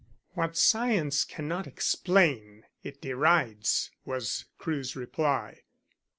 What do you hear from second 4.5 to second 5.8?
Crewe's reply.